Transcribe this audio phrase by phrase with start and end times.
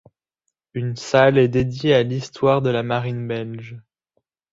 [0.73, 3.77] Une salle est dédiée à l'histoire de la Marine belge.